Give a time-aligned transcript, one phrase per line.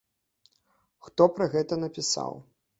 [1.09, 2.31] Хто пра гэта напісаў?